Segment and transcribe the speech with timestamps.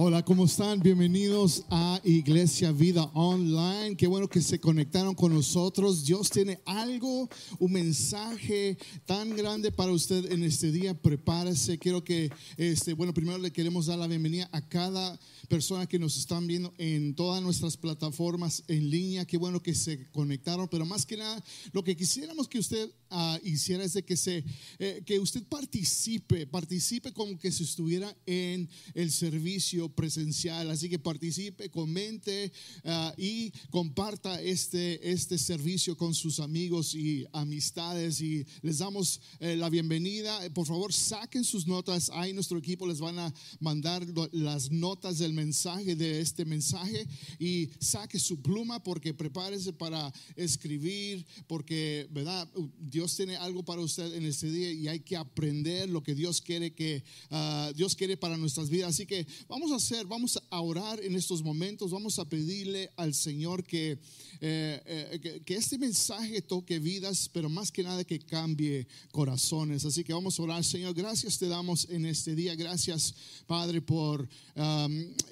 [0.00, 0.78] Hola, ¿cómo están?
[0.78, 3.96] Bienvenidos a Iglesia Vida Online.
[3.96, 6.04] Qué bueno que se conectaron con nosotros.
[6.04, 10.94] Dios tiene algo, un mensaje tan grande para usted en este día.
[10.94, 11.80] Prepárese.
[11.80, 16.16] Quiero que, este, bueno, primero le queremos dar la bienvenida a cada persona que nos
[16.16, 19.24] están viendo en todas nuestras plataformas en línea.
[19.24, 21.42] Qué bueno que se conectaron, pero más que nada,
[21.72, 24.44] lo que quisiéramos que usted uh, hiciera es de que, se,
[24.78, 30.70] eh, que usted participe, participe como que si estuviera en el servicio presencial.
[30.70, 32.52] Así que participe, comente
[32.84, 38.20] uh, y comparta este, este servicio con sus amigos y amistades.
[38.20, 40.38] Y les damos eh, la bienvenida.
[40.54, 42.10] Por favor, saquen sus notas.
[42.14, 47.06] Ahí nuestro equipo les van a mandar las notas del mensaje de este mensaje
[47.38, 52.48] y saque su pluma porque prepárese para escribir porque verdad
[52.78, 56.40] Dios tiene algo para usted en este día y hay que aprender lo que Dios
[56.40, 60.60] quiere que uh, Dios quiere para nuestras vidas así que vamos a hacer vamos a
[60.60, 63.98] orar en estos momentos vamos a pedirle al Señor que
[64.40, 69.84] eh, eh, que, que, este mensaje toque vidas, pero más que nada que cambie corazones.
[69.84, 70.94] Así que vamos a orar, Señor.
[70.94, 72.54] Gracias te damos en este día.
[72.54, 73.14] Gracias,
[73.48, 74.28] Padre, por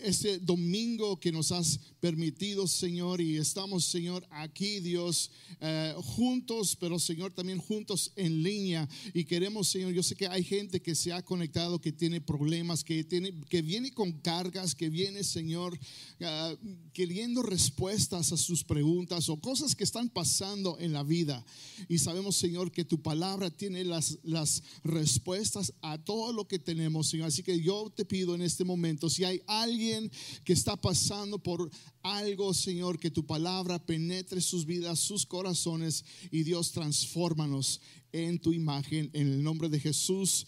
[0.03, 3.21] este domingo que nos has permitido, Señor.
[3.21, 5.29] Y estamos, Señor, aquí, Dios,
[5.61, 8.89] eh, juntos, pero, Señor, también juntos en línea.
[9.13, 12.85] Y queremos, Señor, yo sé que hay gente que se ha conectado, que tiene problemas,
[12.85, 15.77] que, tiene, que viene con cargas, que viene, Señor,
[16.21, 16.57] uh,
[16.93, 21.45] queriendo respuestas a sus preguntas o cosas que están pasando en la vida.
[21.89, 27.09] Y sabemos, Señor, que tu palabra tiene las, las respuestas a todo lo que tenemos,
[27.09, 27.27] Señor.
[27.27, 30.09] Así que yo te pido en este momento, si hay alguien
[30.45, 31.69] que está pasando por
[32.07, 37.81] algo, Señor, que tu palabra penetre sus vidas, sus corazones y Dios transfórmanos
[38.13, 40.47] en tu imagen, en el nombre de Jesús.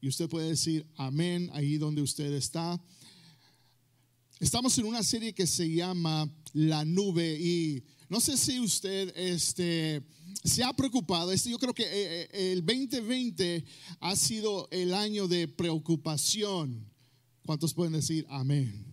[0.00, 2.80] Y usted puede decir amén ahí donde usted está.
[4.40, 10.02] Estamos en una serie que se llama La Nube y no sé si usted este,
[10.44, 11.32] se ha preocupado.
[11.32, 13.64] Este, yo creo que eh, eh, el 2020
[14.00, 16.86] ha sido el año de preocupación.
[17.46, 18.91] ¿Cuántos pueden decir amén?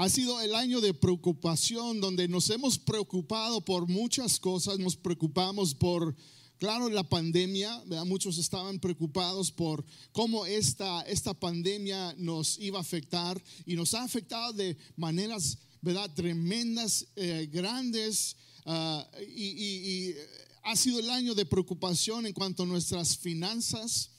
[0.00, 5.74] Ha sido el año de preocupación donde nos hemos preocupado por muchas cosas, nos preocupamos
[5.74, 6.14] por
[6.58, 13.42] Claro, la pandemia, muchos estaban preocupados por cómo esta, esta pandemia nos iba a afectar
[13.66, 16.10] y nos ha afectado de maneras ¿verdad?
[16.14, 19.02] tremendas, eh, grandes, uh,
[19.36, 20.14] y,
[20.62, 24.10] ha sido el año de preocupación en cuanto a nuestras finanzas.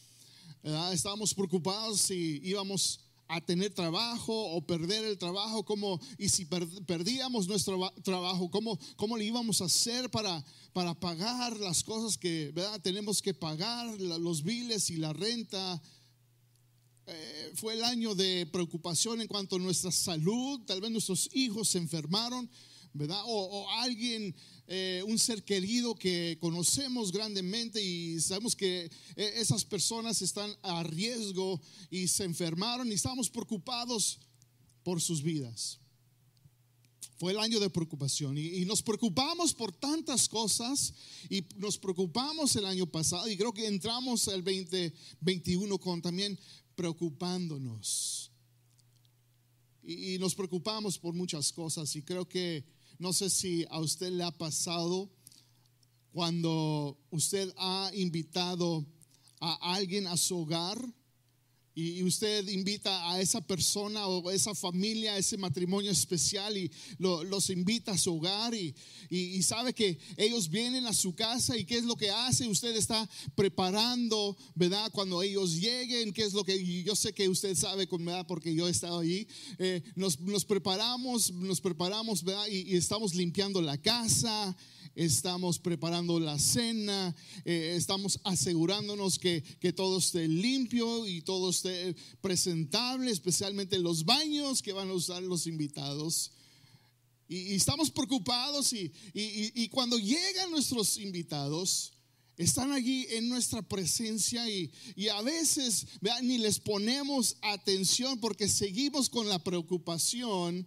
[0.92, 7.48] Estábamos preocupados si íbamos a tener trabajo o perder el trabajo, como, y si perdíamos
[7.48, 12.82] nuestro trabajo, ¿cómo, cómo le íbamos a hacer para, para pagar las cosas que ¿verdad?
[12.82, 15.80] tenemos que pagar, los biles y la renta?
[17.06, 21.70] Eh, fue el año de preocupación en cuanto a nuestra salud, tal vez nuestros hijos
[21.70, 22.50] se enfermaron,
[22.94, 23.22] ¿verdad?
[23.28, 24.36] O alguien
[24.72, 28.86] eh, un ser querido que conocemos grandemente y sabemos que
[29.16, 31.60] eh, esas personas están a riesgo
[31.90, 34.20] y se enfermaron y estamos preocupados
[34.84, 35.80] por sus vidas.
[37.18, 40.94] Fue el año de preocupación y, nos preocupamos por tantas cosas
[41.32, 46.38] y nos preocupamos el año pasado y creo que entramos el 2021 con también
[46.76, 48.32] preocupándonos.
[49.82, 54.24] Y nos preocupamos por muchas cosas y creo que no sé si a usted le
[54.24, 55.10] ha pasado
[56.12, 58.86] cuando usted ha invitado
[59.40, 60.78] a alguien a su hogar
[61.80, 67.50] y usted invita a esa persona o esa familia, ese matrimonio especial y lo, los
[67.50, 68.76] invita a su hogar y,
[69.10, 72.76] y, sabe que ellos vienen a su casa y qué es lo que hace, usted
[72.76, 74.92] está preparando, ¿verdad?
[74.92, 78.28] Cuando ellos lleguen, qué es lo que yo sé que usted sabe, ¿verdad?
[78.28, 82.48] Porque yo he estado allí, eh, nos, nos, preparamos, nos preparamos, ¿verdad?
[82.48, 84.56] Y, y estamos limpiando la casa
[84.96, 91.69] estamos preparando la cena, eh, estamos asegurándonos que, que, todo esté limpio y todo esté
[92.22, 96.32] presentable, especialmente los baños que van a usar los invitados.
[97.28, 101.94] Y, estamos preocupados y, y, cuando llegan nuestros invitados,
[102.40, 104.72] están allí en nuestra presencia y,
[105.10, 105.86] a veces
[106.24, 110.66] ni les ponemos atención porque seguimos con la preocupación,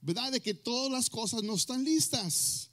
[0.00, 0.32] ¿verdad?
[0.32, 2.69] De que todas las cosas no están listas.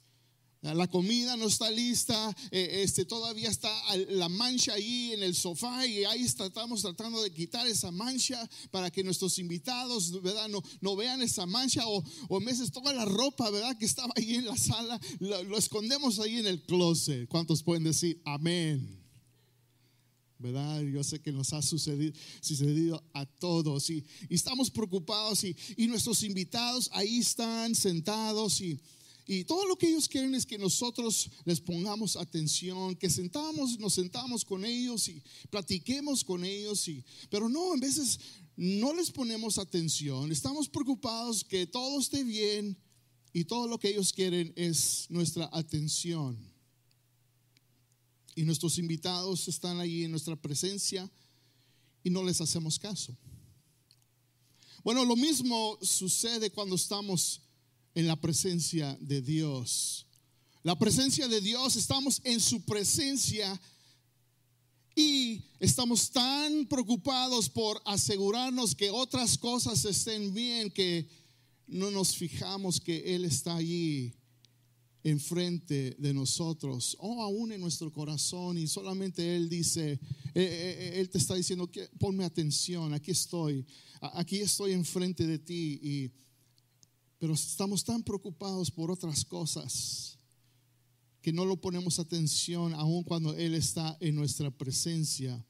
[0.60, 3.70] La comida no está lista, eh, este, todavía está
[4.08, 8.90] la mancha ahí en el sofá y ahí estamos tratando de quitar esa mancha para
[8.90, 10.48] que nuestros invitados ¿verdad?
[10.48, 13.78] No, no vean esa mancha o, o veces toda la ropa ¿verdad?
[13.78, 17.28] que estaba ahí en la sala, lo, escondemos ahí en el closet.
[17.28, 18.98] ¿Cuántos pueden decir amén?
[20.40, 20.82] ¿verdad?
[20.82, 26.24] Yo sé que nos ha sucedido, sucedido a todos y, estamos preocupados y, y, nuestros
[26.24, 28.80] invitados ahí están sentados y,
[29.28, 33.94] y, todo lo que ellos quieren es que nosotros les pongamos atención, que sentamos, nos
[33.94, 38.18] sentamos con ellos y platiquemos con ellos, y, pero no, en veces
[38.56, 42.76] no les ponemos atención, estamos preocupados que todo esté bien
[43.32, 46.38] y todo lo que ellos quieren es nuestra atención
[48.38, 51.10] y nuestros invitados están ahí en nuestra presencia
[52.04, 53.16] y no les hacemos caso.
[54.84, 57.42] Bueno, lo mismo sucede cuando estamos
[57.98, 60.06] en la presencia de Dios.
[60.62, 63.60] La presencia de Dios, estamos en su presencia
[64.94, 71.08] y estamos tan preocupados por asegurarnos que otras cosas estén bien que
[71.66, 74.14] no nos fijamos que Él está allí
[75.02, 79.98] enfrente de nosotros o aún en nuestro corazón y solamente Él dice, eh,
[80.36, 81.68] eh, eh, Él te está diciendo,
[81.98, 83.66] ponme atención, aquí estoy,
[84.00, 86.27] aquí estoy enfrente de ti, y,
[87.18, 90.18] pero estamos tan preocupados por otras cosas
[91.20, 95.44] que no lo ponemos atención aún cuando Él está en nuestra presencia.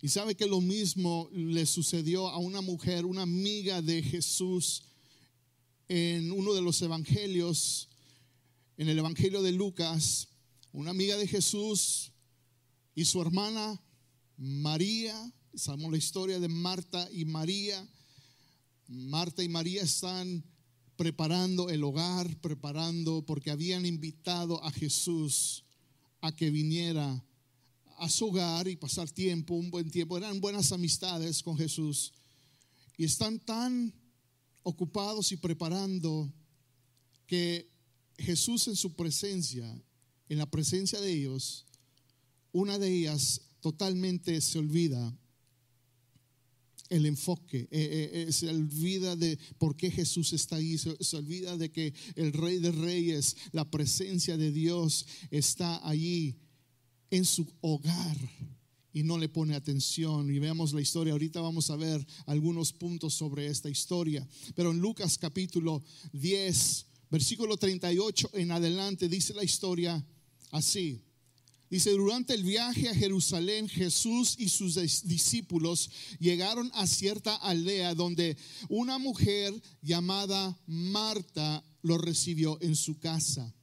[0.00, 4.82] Y sabe que lo mismo le sucedió a una mujer, una amiga de Jesús
[5.88, 7.88] en uno de los evangelios
[8.80, 10.28] en el Evangelio de Lucas,
[10.72, 12.12] una amiga de Jesús
[12.94, 13.78] y su hermana
[14.38, 17.86] María, sabemos la historia de Marta y María.
[18.88, 20.42] Marta y María están
[21.00, 25.64] preparando el hogar, preparando, porque habían invitado a Jesús
[26.20, 27.24] a que viniera
[27.96, 30.18] a su hogar y pasar tiempo, un buen tiempo.
[30.18, 32.12] Eran buenas amistades con Jesús.
[32.98, 33.94] Y están tan
[34.62, 36.30] ocupados y preparando
[37.26, 37.72] que
[38.18, 39.82] Jesús en su presencia,
[40.28, 41.64] en la presencia de ellos,
[42.52, 45.16] una de ellas totalmente se olvida
[46.90, 51.56] el enfoque, eh, eh, eh, se olvida de por qué Jesús está ahí, se, olvida
[51.56, 56.36] de que el Rey de Reyes, la presencia de Dios está allí
[57.10, 58.16] en su hogar
[58.92, 60.34] y no le pone atención.
[60.34, 64.26] Y veamos la historia, ahorita vamos a ver algunos puntos sobre esta historia,
[64.56, 70.04] pero en Lucas capítulo 10, versículo 38 en adelante dice la historia
[70.50, 71.04] así.
[71.70, 74.74] Dice, durante el viaje a Jerusalén, Jesús y sus
[75.04, 75.88] discípulos
[76.18, 78.36] llegaron a cierta aldea donde
[78.68, 83.54] una mujer llamada Marta lo recibió en su casa.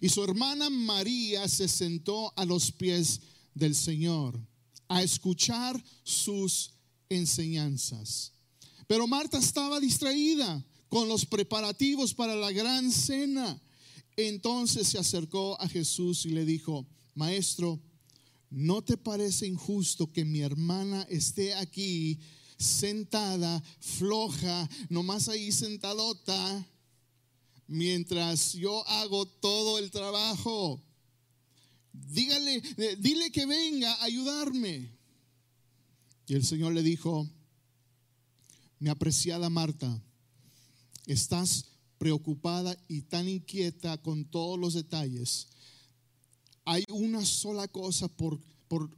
[0.00, 3.20] Y su hermana María se sentó a los pies
[3.54, 4.36] del Señor
[4.88, 6.72] a escuchar sus
[7.08, 8.32] enseñanzas.
[8.88, 13.60] Pero Marta estaba distraída con los preparativos para la gran cena.
[14.16, 17.80] Entonces se acercó a Jesús y le dijo, Maestro,
[18.50, 22.18] ¿no te parece injusto que mi hermana esté aquí
[22.58, 26.66] sentada, floja, nomás ahí sentadota,
[27.66, 30.82] mientras yo hago todo el trabajo?
[31.92, 34.90] Dígale, eh, dile que venga a ayudarme.
[36.26, 37.28] Y el Señor le dijo,
[38.78, 40.02] mi apreciada Marta,
[41.06, 41.66] estás
[41.98, 45.48] preocupada y tan inquieta con todos los detalles,
[46.64, 48.90] hay una sola cosa por, por,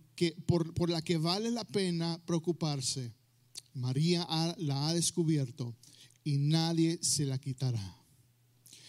[0.74, 3.12] por, la que vale la pena preocuparse.
[3.74, 4.26] María
[4.58, 5.74] la ha descubierto
[6.24, 8.05] y nadie se la quitará.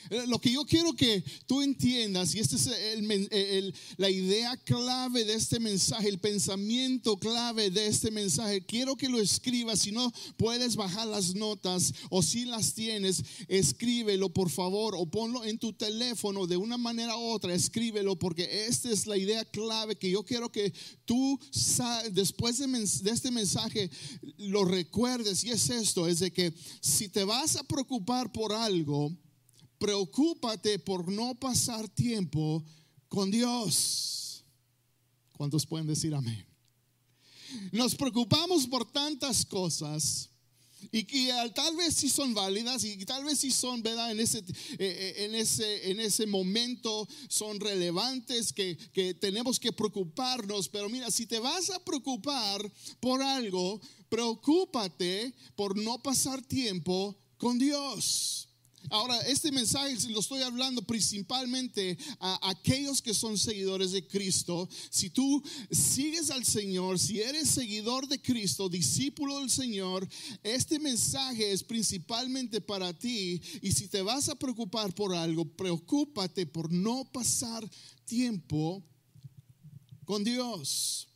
[0.09, 2.69] Eh, lo que yo quiero que tú entiendas, y esta es
[3.97, 9.19] la idea clave de este mensaje, el pensamiento clave de este mensaje, quiero que lo
[9.19, 15.05] escribas, si no puedes bajar las notas o si las tienes, escríbelo por favor o
[15.05, 19.43] ponlo en tu teléfono de una manera u otra, escríbelo porque esta es la idea
[19.45, 20.73] clave que yo quiero que
[21.05, 21.39] tú
[22.11, 23.89] después de, de este mensaje
[24.37, 29.11] lo recuerdes y es esto, es de que si te vas a preocupar por algo,
[29.77, 32.63] preocúpate por no pasar tiempo
[33.09, 34.43] con Dios.
[35.33, 36.45] ¿Cuántos pueden decir amén?
[37.71, 40.29] Nos preocupamos por tantas cosas
[40.91, 44.11] y que tal vez sí son válidas y tal vez sí son, ¿verdad?
[44.11, 44.45] En ese, eh,
[44.79, 50.69] eh, en ese, en ese momento son relevantes que, que tenemos que preocuparnos.
[50.69, 57.57] Pero mira, si te vas a preocupar por algo, preocúpate por no pasar tiempo con
[57.57, 58.46] Dios.
[58.89, 64.69] Ahora, este mensaje lo estoy hablando principalmente a aquellos que son seguidores de Cristo.
[64.89, 70.07] Si tú sigues al Señor, si eres seguidor de Cristo, discípulo del Señor,
[70.41, 73.41] este mensaje es principalmente para ti.
[73.61, 77.69] Y si te vas a preocupar por algo, preocúpate por no pasar
[78.05, 78.81] tiempo
[80.05, 81.09] con Dios.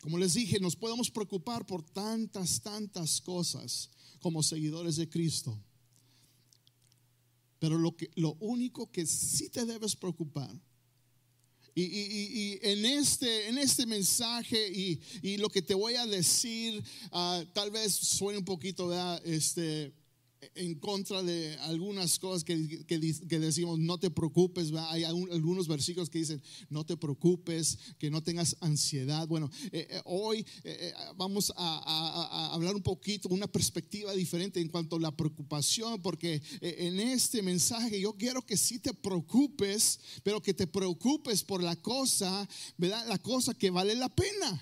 [0.00, 3.90] Como les dije, nos podemos preocupar por tantas, tantas cosas
[4.20, 5.58] como seguidores de Cristo.
[7.58, 10.50] Pero lo, que, lo único que sí te debes preocupar,
[11.80, 14.68] y, en, este, en este mensaje
[15.22, 18.92] y, lo que te voy a decir, ah, tal vez suene un poquito,
[19.24, 19.92] este,
[20.54, 26.20] en contra de algunas cosas que, que, decimos, no te preocupes, hay algunos versículos que
[26.20, 29.26] dicen, no te preocupes, que no tengas ansiedad.
[29.26, 34.96] Bueno, eh, eh, hoy eh, vamos a, hablar un poquito, una perspectiva diferente en cuanto
[34.96, 40.54] a la preocupación, porque en este mensaje yo quiero que sí te preocupes, pero que
[40.54, 43.06] te preocupes por la cosa, ¿verdad?
[43.08, 44.60] La cosa que vale la pena.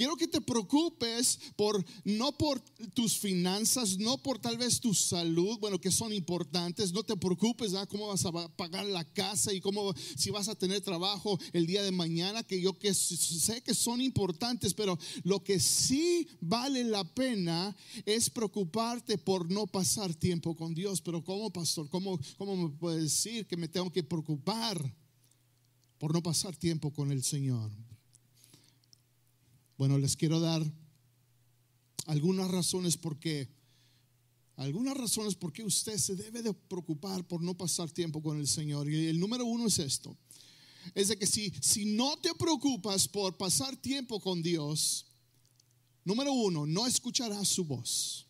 [0.00, 2.58] Quiero que te preocupes por no por
[2.94, 6.94] tus finanzas, no por tal vez tu salud, bueno, que son importantes.
[6.94, 10.80] No te preocupes, cómo vas a pagar la casa y cómo si vas a tener
[10.80, 15.60] trabajo el día de mañana, que yo que sé que son importantes, pero lo que
[15.60, 17.76] sí vale la pena
[18.06, 21.02] es preocuparte por no pasar tiempo con Dios.
[21.02, 21.90] Pero ¿cómo, pastor?
[21.90, 24.96] ¿Cómo, cómo me puedes decir que me tengo que preocupar
[25.98, 27.70] por no pasar tiempo con el Señor?
[29.80, 30.62] Bueno, les quiero dar
[32.04, 33.48] algunas razones por qué.
[34.56, 38.46] Algunas razones por qué usted se debe de preocupar por no pasar tiempo con el
[38.46, 38.90] Señor.
[38.90, 40.14] Y el número uno es esto.
[40.94, 45.06] Es de que si, si no te preocupas por pasar tiempo con Dios,
[46.04, 48.26] número uno, no escucharás su voz.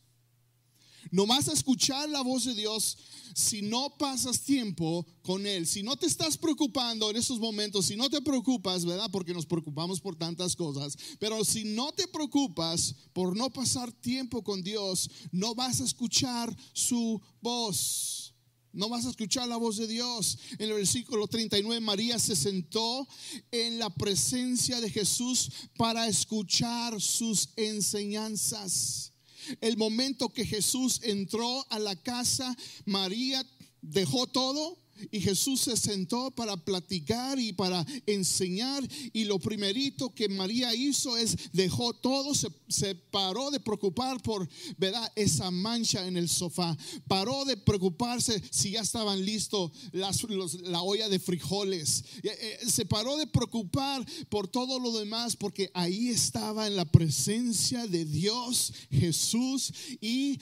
[1.10, 2.96] No vas a escuchar la voz de Dios
[3.34, 5.66] si no pasas tiempo con Él.
[5.66, 9.10] Si no te estás preocupando en esos momentos, si no te preocupas, ¿verdad?
[9.10, 10.96] Porque nos preocupamos por tantas cosas.
[11.18, 16.54] Pero si no te preocupas por no pasar tiempo con Dios, no vas a escuchar
[16.72, 18.34] su voz.
[18.72, 20.38] No vas a escuchar la voz de Dios.
[20.58, 23.06] En el versículo 39, María se sentó
[23.50, 29.12] en la presencia de Jesús para escuchar sus enseñanzas.
[29.60, 33.44] El momento que Jesús entró a la casa, María
[33.82, 34.79] dejó todo
[35.10, 38.86] y Jesús se sentó para platicar y para enseñar.
[39.12, 45.10] Y lo primerito que María hizo es dejó todo, se, paró de preocupar por, ¿verdad?
[45.16, 46.76] Esa mancha en el sofá.
[47.06, 50.22] Paró de preocuparse si ya estaban listos las,
[50.62, 52.04] la olla de frijoles.
[52.22, 56.84] Eh, eh, se paró de preocupar por todo lo demás porque ahí estaba en la
[56.84, 60.38] presencia de Dios Jesús y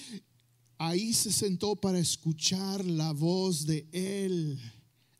[0.78, 4.58] ahí se sentó para escuchar la voz de Él,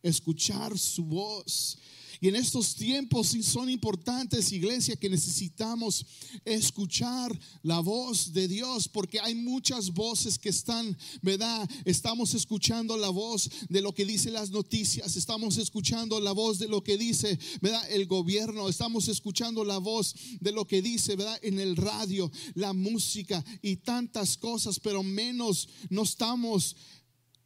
[0.02, 1.78] escuchar su voz.
[2.20, 6.04] Y en estos tiempos son importantes, iglesia, que necesitamos
[6.44, 11.68] escuchar la voz de Dios, porque hay muchas voces que están, ¿verdad?
[11.84, 16.68] Estamos escuchando la voz de lo que dice las noticias, estamos escuchando la voz de
[16.68, 17.88] lo que dice, ¿verdad?
[17.90, 21.38] El gobierno, estamos escuchando la voz de lo que dice, ¿verdad?
[21.42, 26.76] En el radio, la música y tantas cosas, pero menos no estamos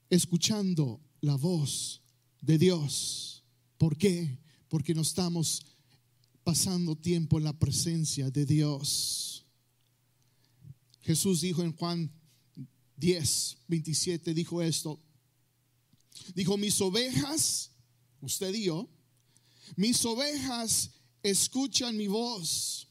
[0.08, 2.00] escuchando la voz
[2.40, 3.44] de Dios.
[3.78, 4.38] ¿Por qué?
[4.72, 5.60] Porque no estamos
[6.42, 9.44] pasando tiempo en la presencia de Dios.
[11.02, 12.10] Jesús dijo en Juan
[12.96, 14.98] 10, 27, dijo esto.
[16.34, 17.70] Dijo, mis ovejas,
[18.22, 18.88] usted dijo,
[19.76, 22.88] mis ovejas escuchan mi voz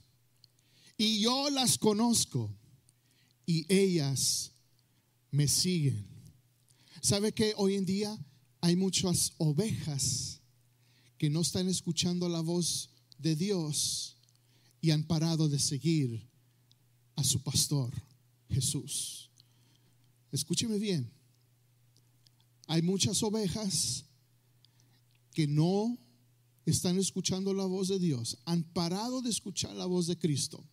[0.97, 2.55] y yo las conozco
[3.47, 4.51] y ellas
[5.31, 6.05] me siguen.
[7.01, 8.15] ¿Sabe que hoy en día
[8.59, 10.40] hay muchas ovejas
[11.21, 14.17] que no están escuchando la voz de Dios
[14.81, 16.27] y han parado de seguir
[17.15, 17.93] a su pastor
[18.49, 19.29] Jesús.
[20.31, 21.11] Escúcheme bien.
[22.65, 24.03] Hay muchas ovejas
[25.31, 25.95] que no
[26.65, 30.65] están escuchando la voz de Dios, han parado de escuchar la voz de Cristo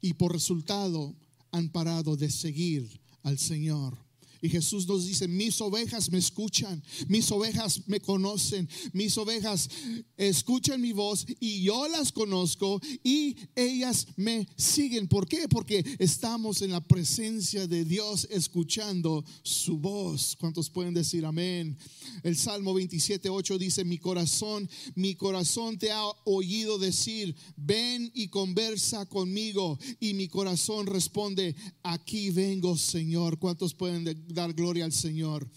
[0.00, 1.16] y por resultado
[1.50, 3.98] han parado de seguir al Señor.
[4.40, 9.68] Y Jesús nos dice, mis ovejas me escuchan, mis ovejas me conocen, mis ovejas
[10.16, 15.08] escuchan mi voz y yo las conozco y ellas me siguen.
[15.08, 15.48] ¿Por qué?
[15.48, 20.36] Porque estamos en la presencia de Dios escuchando su voz.
[20.38, 21.76] ¿Cuántos pueden decir amén?
[22.22, 28.28] El Salmo 27, 8 dice, mi corazón, mi corazón te ha oído decir, ven y
[28.28, 29.78] conversa conmigo.
[30.00, 33.38] Y mi corazón responde, aquí vengo Señor.
[33.38, 34.27] ¿Cuántos pueden decir?
[34.28, 35.48] Dar gloria al Señor.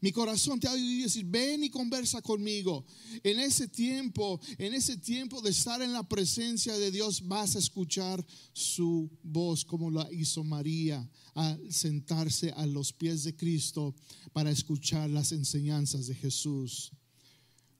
[0.00, 2.84] Mi corazón te ha oído decir, ven y conversa conmigo.
[3.22, 7.58] En ese tiempo, en ese tiempo de estar en la presencia de Dios, vas a
[7.58, 13.94] escuchar su voz como la hizo María al sentarse a los pies de Cristo
[14.32, 16.92] para escuchar las enseñanzas de Jesús.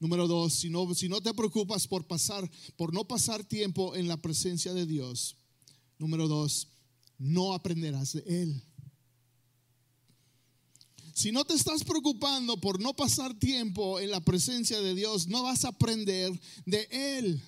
[0.00, 4.07] Número dos, si no, si no te preocupas por pasar, por no pasar tiempo en
[4.07, 5.37] la presencia de Dios.
[5.99, 6.68] Número dos,
[7.18, 8.62] no aprenderás de Él.
[11.18, 15.42] Si no te estás preocupando por no pasar tiempo en la presencia de Dios, no
[15.42, 16.30] vas a aprender
[16.64, 17.42] de Él.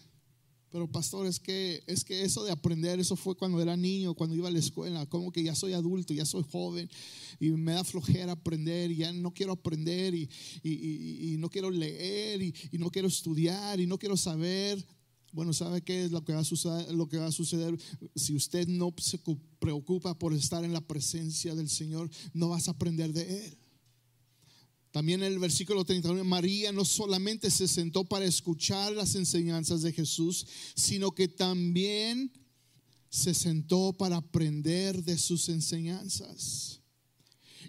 [0.72, 4.34] Pero pastor, es que, es que eso de aprender, eso fue cuando era niño, cuando
[4.34, 6.90] iba a la escuela, como que ya soy adulto, ya soy joven
[7.38, 12.52] y me da flojera aprender y ya no quiero aprender y, no quiero leer y,
[12.72, 14.84] no quiero estudiar y no quiero saber.
[15.30, 17.78] Bueno, ¿sabe qué es lo que, va a suceder, lo que va a suceder?
[18.16, 19.20] Si usted no se
[19.60, 23.59] preocupa por estar en la presencia del Señor, no vas a aprender de Él.
[24.90, 29.92] También en el versículo 31, María no solamente se sentó para escuchar las enseñanzas de
[29.92, 32.32] Jesús, sino que también
[33.08, 36.79] se sentó para aprender de sus enseñanzas.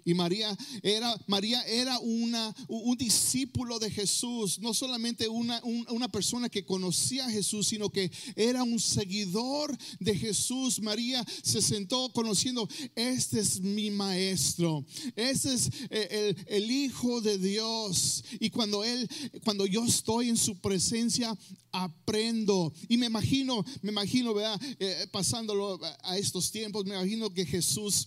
[0.04, 6.48] Y María era, María era una, un discípulo de Jesús, no solamente una, una persona
[6.48, 10.80] que conocía a Jesús, sino que era un seguidor de Jesús.
[10.80, 14.84] María se sentó conociendo, este es mi maestro,
[15.16, 18.24] este es eh, el, el Hijo de Dios.
[18.40, 19.08] Y cuando Él,
[19.44, 21.36] cuando yo estoy en su presencia,
[21.72, 22.72] aprendo.
[22.88, 24.60] Y me imagino, me imagino, ¿verdad?
[24.78, 28.06] Eh, pasándolo a estos tiempos, me imagino que Jesús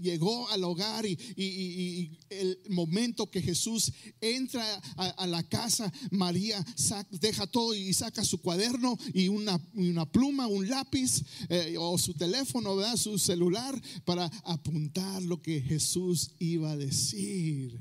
[0.00, 0.89] llegó al hogar
[1.36, 4.64] y, el momento que Jesús entra
[4.96, 6.64] a, la casa, María
[7.10, 12.14] deja todo y saca su cuaderno y una, una pluma, un lápiz eh, o su
[12.14, 12.96] teléfono, ¿verdad?
[12.96, 17.80] Su celular para apuntar lo que Jesús iba a decir.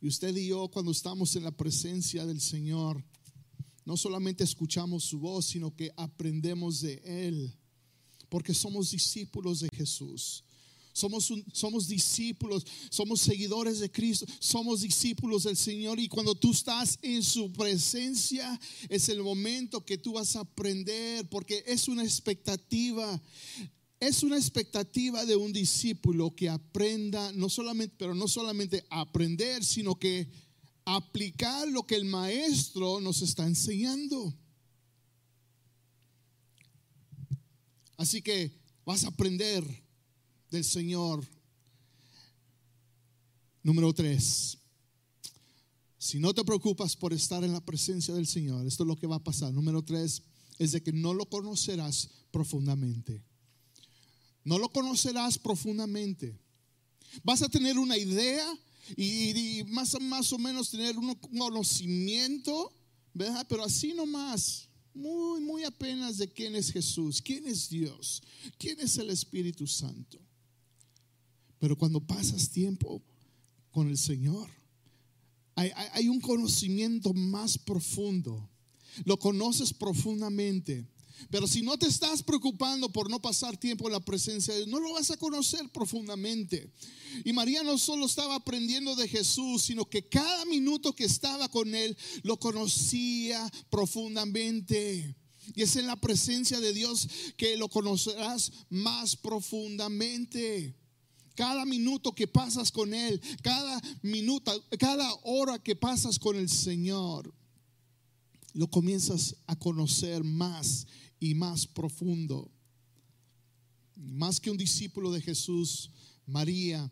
[0.00, 3.04] Y usted y yo cuando estamos en la presencia del Señor,
[3.84, 7.54] no solamente escuchamos su voz, sino que aprendemos de Él,
[8.28, 10.42] porque somos discípulos de Jesús.
[10.96, 16.98] Somos, somos discípulos, somos seguidores de Cristo, somos discípulos del Señor y cuando tú estás
[17.02, 23.20] en su presencia es el momento que tú vas a aprender porque es una expectativa.
[24.00, 29.98] Es una expectativa de un discípulo que aprenda, no solamente, pero no solamente aprender, sino
[29.98, 30.30] que
[30.86, 34.34] aplicar lo que el maestro nos está enseñando.
[37.98, 39.85] Así que vas a aprender
[40.50, 41.26] del Señor.
[43.62, 44.58] Número tres.
[45.98, 49.08] Si no te preocupas por estar en la presencia del Señor, esto es lo que
[49.08, 49.52] va a pasar.
[49.52, 50.22] Número tres
[50.58, 53.22] es de que no lo conocerás profundamente.
[54.44, 56.38] No lo conocerás profundamente.
[57.24, 58.46] Vas a tener una idea
[58.96, 62.72] y, más, más o menos tener un conocimiento,
[63.12, 63.44] ¿verdad?
[63.48, 68.22] Pero así nomás, muy, muy apenas de quién es Jesús, quién es Dios,
[68.58, 70.20] quién es el Espíritu Santo.
[71.66, 73.02] Pero cuando pasas tiempo
[73.72, 74.48] con el Señor,
[75.56, 78.48] hay, un conocimiento más profundo.
[79.04, 80.86] Lo conoces profundamente.
[81.28, 84.70] Pero si no te estás preocupando por no pasar tiempo en la presencia de Dios,
[84.70, 86.70] no lo vas a conocer profundamente.
[87.24, 91.74] Y María no solo estaba aprendiendo de Jesús, sino que cada minuto que estaba con
[91.74, 95.16] Él lo conocía profundamente.
[95.56, 100.76] Y es en la presencia de Dios que lo conocerás más profundamente.
[101.36, 107.32] Cada minuto que pasas con Él, cada minuto, cada hora que pasas con el Señor,
[108.54, 110.86] lo comienzas a conocer más
[111.20, 112.50] y más profundo.
[113.94, 115.90] Más que un discípulo de Jesús,
[116.26, 116.90] María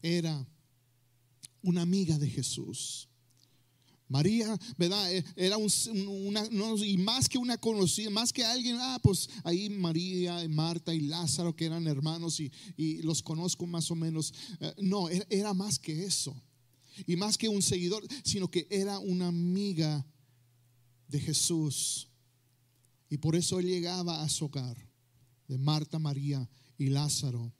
[0.00, 0.46] era
[1.62, 3.08] una amiga de Jesús.
[4.12, 5.10] María, ¿verdad?
[5.10, 6.46] E, era una,
[6.84, 11.56] y más que una conocida, más que alguien, ah, pues ahí María, Marta y Lázaro,
[11.56, 12.52] que eran hermanos y,
[13.02, 14.34] los conozco más o menos.
[14.60, 16.36] Eh, no, era más que eso.
[17.06, 20.04] Y más que un seguidor, sino que era una amiga
[21.08, 22.06] de Jesús.
[23.08, 24.76] Y por eso él llegaba a su hogar,
[25.48, 26.46] de Marta, María
[26.76, 27.50] y Lázaro.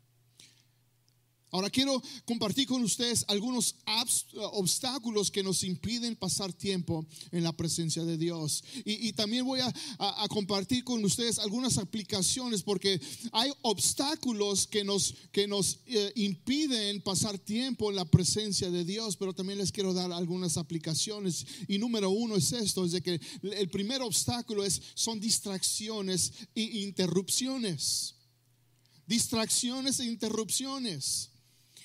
[1.53, 3.77] Ahora quiero compartir con ustedes algunos
[4.53, 8.65] obstáculos que nos impiden pasar tiempo en la presencia de Dios.
[8.87, 9.71] Y, también voy a,
[10.31, 12.99] compartir con ustedes algunas aplicaciones porque
[13.33, 19.19] hay obstáculos que nos, que nos eh, impiden pasar tiempo en la presencia de Dios,
[19.19, 21.45] pero también les quiero dar algunas aplicaciones.
[21.69, 26.63] Y número uno es esto, es de que el primer obstáculo es, son distracciones e
[26.63, 28.15] interrupciones.
[29.07, 31.32] Distracciones e interrupciones.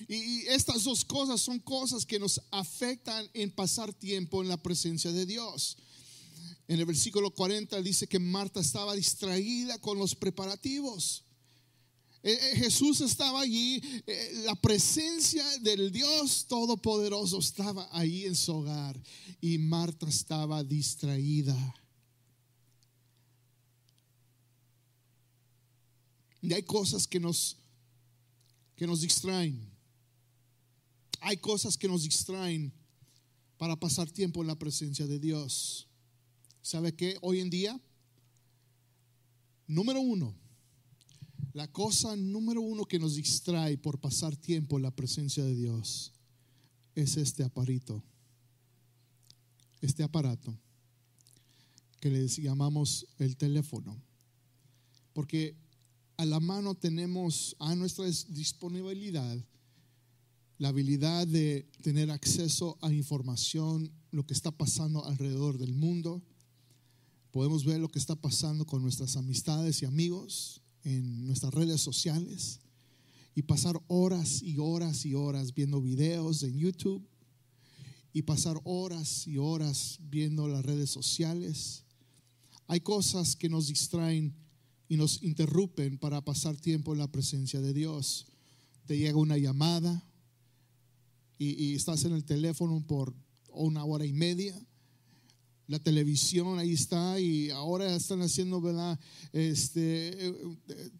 [0.07, 5.11] Y estas dos cosas son cosas que nos afectan en pasar tiempo en la presencia
[5.11, 5.77] de Dios.
[6.67, 11.23] En el versículo 40 dice que Marta estaba distraída con los preparativos.
[12.23, 18.53] Eh, eh, Jesús estaba allí, eh, la presencia del Dios Todopoderoso estaba ahí en su
[18.53, 19.01] hogar
[19.39, 21.55] y Marta estaba distraída.
[26.41, 27.57] Y hay cosas que nos
[28.75, 29.76] que nos distraen.
[31.21, 32.73] Hay cosas que nos distraen
[33.57, 35.87] para pasar tiempo en la presencia de Dios.
[36.61, 37.17] ¿Sabe qué?
[37.21, 37.79] Hoy en día,
[39.67, 40.35] número uno,
[41.53, 46.13] la cosa número uno que nos distrae por pasar tiempo en la presencia de Dios
[46.93, 48.03] es este aparito,
[49.81, 50.57] este aparato
[51.99, 53.99] que le llamamos el teléfono.
[55.13, 55.55] Porque
[56.17, 59.37] a la mano tenemos a nuestra disponibilidad
[60.57, 66.23] la habilidad de tener acceso a información, lo que está pasando alrededor del mundo.
[67.31, 72.59] Podemos ver lo que está pasando con nuestras amistades y amigos en nuestras redes sociales
[73.35, 77.07] y pasar horas y horas y horas viendo videos en YouTube
[78.11, 81.83] y pasar horas y horas viendo las redes sociales.
[82.65, 84.33] Hay cosas que nos distraen
[84.89, 88.25] y nos interrumpen para pasar tiempo en la presencia de Dios.
[88.87, 90.03] Te llega una llamada
[91.37, 93.15] y, estás en el teléfono por
[93.51, 94.59] una hora y media.
[95.67, 98.97] La televisión ahí está y ahora están haciendo, ¿verdad?
[99.33, 100.33] Este,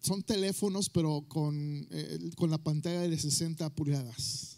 [0.02, 4.58] son teléfonos, pero con, eh, con la pantalla de 60 pulgadas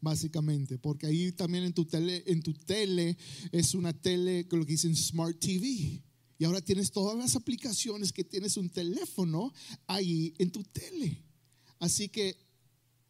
[0.00, 3.16] básicamente, porque ahí también en tu tele, en tu tele
[3.50, 6.02] es una tele lo que dicen Smart TV.
[6.40, 9.52] Y ahora tienes todas las aplicaciones que tienes un teléfono
[9.88, 11.24] ahí en tu tele.
[11.80, 12.36] Así que,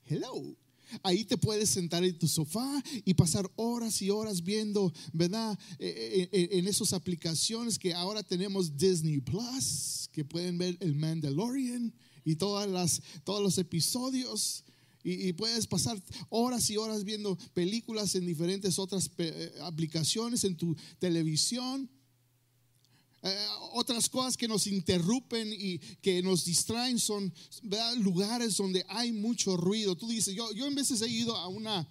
[0.07, 0.57] hello.
[1.03, 5.59] Ahí te puedes sentar en tu sofá y pasar horas y horas viendo, ¿verdad?
[5.79, 10.95] Eh, eh, eh, en esas aplicaciones que ahora tenemos Disney Plus, que pueden ver el
[10.95, 11.93] Mandalorian
[12.25, 14.65] y todas las, todos los episodios.
[15.05, 19.11] Y, y, puedes pasar horas y horas viendo películas en diferentes otras
[19.63, 21.89] aplicaciones en tu televisión.
[23.23, 27.33] Eh, otras cosas que nos interrumpen y que nos distraen son
[27.99, 29.97] lugares donde hay mucho ruido.
[29.97, 31.87] Tú dices, yo, yo en veces he ido a una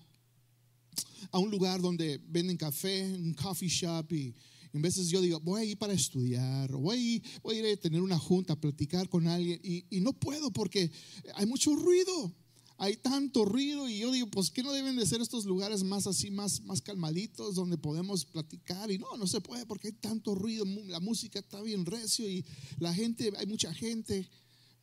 [1.32, 4.34] a un lugar donde venden café, un coffee shop y
[4.74, 7.78] en veces yo digo, voy a ir para estudiar, voy a ir, voy a, ir
[7.78, 10.92] a tener una junta, a platicar con alguien y, y no puedo porque
[11.36, 12.34] hay mucho ruido
[12.78, 16.06] hay tanto ruido y yo digo, pues ¿qué no deben de ser estos lugares más
[16.06, 18.92] así, más, más calmaditos, donde podemos platicar?
[18.92, 22.46] Y no, no se puede porque hay tanto ruido, la música está bien recio y
[22.78, 24.30] la gente, hay mucha gente,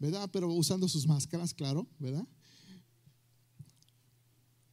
[0.00, 0.28] ¿verdad?
[0.32, 2.26] Pero usando sus máscaras, claro, ¿verdad?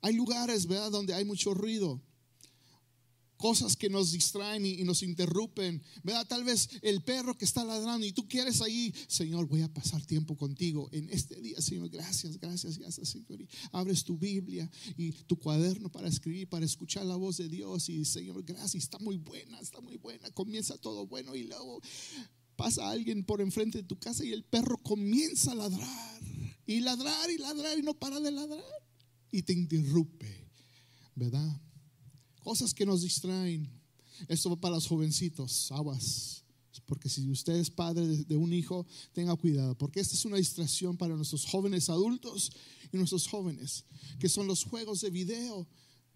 [0.01, 0.89] Hay lugares, ¿verdad?
[0.89, 2.01] Donde hay mucho ruido
[3.41, 6.27] cosas que nos distraen y, nos interrumpen, ¿verdad?
[6.27, 10.05] Tal vez el perro que está ladrando y tú quieres ahí, Señor, voy a pasar
[10.05, 13.41] tiempo contigo en este día, Señor, gracias, gracias, gracias, Señor.
[13.41, 17.89] Y abres tu Biblia y tu cuaderno para escribir, para escuchar la voz de Dios
[17.89, 21.81] y Señor, gracias, está muy buena, está muy buena, comienza todo bueno y luego
[22.55, 26.21] pasa alguien por enfrente de tu casa y el perro comienza a ladrar
[26.67, 28.63] y ladrar y ladrar y no para de ladrar
[29.31, 30.47] y te interrumpe,
[31.15, 31.59] ¿verdad?
[32.43, 33.69] Cosas que nos distraen.
[34.27, 36.43] Esto va para los jovencitos, aguas.
[36.85, 40.97] Porque si usted es padre de, un hijo, tenga cuidado, porque esta es una distracción
[40.97, 42.51] para nuestros jóvenes adultos
[42.91, 43.85] y nuestros jóvenes,
[44.19, 45.67] que son los juegos de video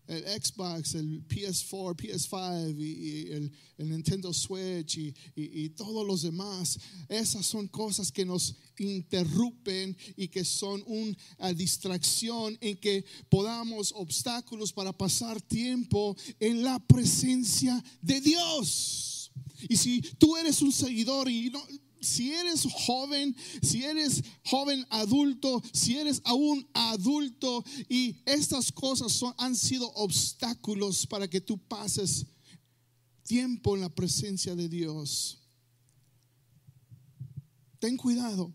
[0.07, 4.97] el Xbox, el PS4, PS5 y, el, Nintendo Switch
[5.35, 6.79] y, todos los demás.
[7.09, 14.71] Esas son cosas que nos interrumpen y que son una distracción en que podamos obstáculos
[14.71, 19.31] para pasar tiempo en la presencia de Dios.
[19.67, 21.61] Y si tú eres un seguidor y no,
[22.01, 29.33] si eres joven, si eres joven adulto, si eres aún adulto y estas cosas son,
[29.37, 32.25] han sido obstáculos para que tú pases
[33.23, 35.39] tiempo en la presencia de Dios.
[37.79, 38.53] Ten cuidado,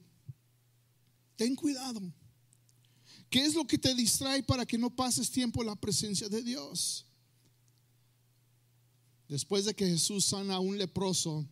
[1.37, 2.01] ten cuidado.
[3.29, 6.43] ¿Qué es lo que te distrae para que no pases tiempo en la presencia de
[6.43, 7.07] Dios?
[9.29, 11.47] Después de que Jesús sana a un leproso,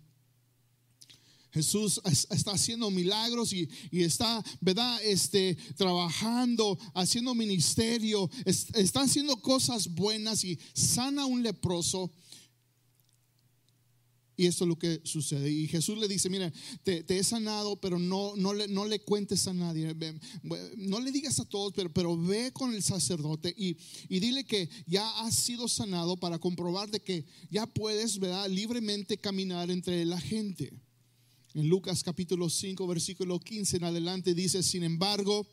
[1.53, 5.01] Jesús está haciendo milagros y, está, ¿verdad?
[5.03, 12.13] Este, trabajando, haciendo ministerio, está haciendo cosas buenas y sana a un leproso.
[14.37, 15.51] Y esto es lo que sucede.
[15.51, 16.53] Y Jesús le dice, mira,
[16.85, 19.97] te, he sanado, pero no, no, le, no le cuentes a nadie.
[20.77, 23.77] No le digas a todos, pero, pero ve con el sacerdote y,
[24.09, 28.49] y dile que ya has sido sanado para comprobar de que ya puedes, ¿verdad?
[28.49, 30.73] Libremente caminar entre la gente.
[31.59, 35.45] En Lucas capítulo 5, versículo 15 en adelante dice, sin embargo,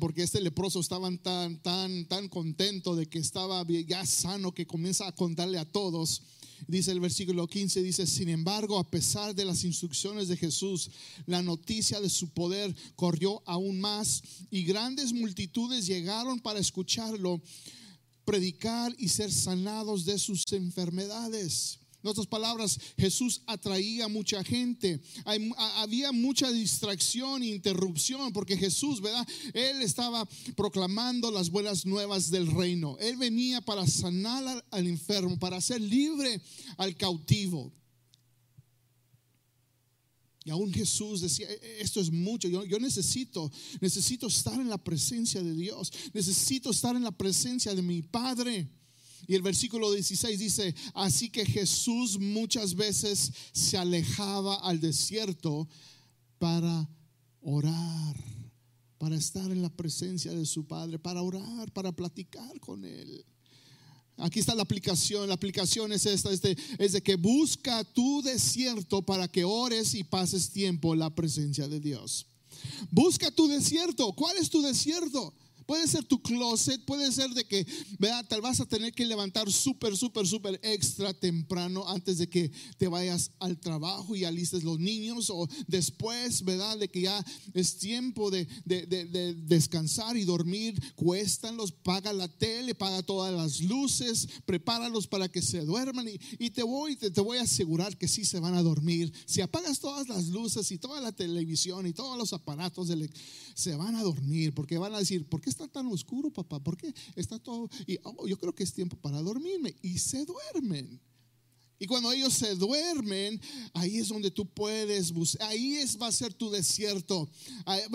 [0.00, 5.06] porque este leproso estaba tan, tan, tan contento de que estaba ya sano que comienza
[5.06, 6.22] a contarle a todos.
[6.66, 10.90] Dice el versículo 15, dice, sin embargo, a pesar de las instrucciones de Jesús,
[11.26, 17.42] la noticia de su poder corrió aún más y grandes multitudes llegaron para escucharlo,
[18.24, 21.78] predicar y ser sanados de sus enfermedades.
[22.06, 25.00] En otras palabras, Jesús atraía mucha gente.
[25.74, 29.26] había mucha distracción e interrupción porque Jesús, ¿verdad?
[29.52, 32.96] Él estaba proclamando las buenas nuevas del reino.
[33.00, 36.40] Él venía para sanar al enfermo, para hacer libre
[36.76, 37.72] al cautivo.
[40.44, 45.42] Y aún Jesús decía, e, esto es mucho, yo, necesito, necesito estar en la presencia
[45.42, 48.68] de Dios, necesito estar en la presencia de mi Padre.
[49.26, 55.68] Y el versículo 16 dice, así que Jesús muchas veces se alejaba al desierto
[56.38, 56.88] para
[57.40, 58.16] orar,
[58.98, 63.24] para estar en la presencia de su Padre, para orar, para platicar con Él.
[64.18, 65.28] Aquí está la aplicación.
[65.28, 69.94] La aplicación es esta, es de, es de que busca tu desierto para que ores
[69.94, 72.26] y pases tiempo en la presencia de Dios.
[72.90, 74.12] Busca tu desierto.
[74.14, 75.34] ¿Cuál es tu desierto?
[75.66, 77.66] Puede ser tu closet, puede ser de que,
[77.98, 78.24] ¿verdad?
[78.28, 82.86] Tal vas a tener que levantar súper, súper, súper extra temprano antes de que te
[82.86, 86.78] vayas al trabajo y alistes los niños o después, ¿verdad?
[86.78, 88.46] De que ya es tiempo de,
[89.46, 90.80] descansar y dormir.
[90.94, 96.06] Cuestan los, paga la tele, paga todas las luces, prepáralos para que se duerman
[96.38, 99.12] y, te, voy, te, voy a asegurar que sí se van a dormir.
[99.26, 102.88] Si apagas todas las luces y toda la televisión y todos los aparatos,
[103.54, 106.62] se van a dormir porque van a decir, ¿por qué está tan oscuro, papá?
[106.62, 107.68] ¿Por qué está todo?
[107.86, 109.74] Y oh, yo creo que es tiempo para dormirme.
[109.82, 111.00] Y se duermen.
[111.78, 113.38] Y cuando ellos se duermen,
[113.74, 117.28] ahí es donde tú puedes buscar, ahí es, va a ser tu desierto.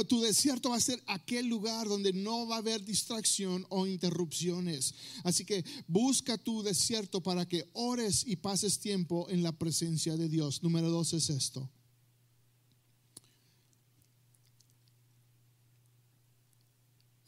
[0.08, 4.94] Tu desierto va a ser aquel lugar donde no va a haber distracción o interrupciones.
[5.24, 10.30] Así que busca tu desierto para que ores y pases tiempo en la presencia de
[10.30, 10.62] Dios.
[10.62, 11.68] Número dos es esto.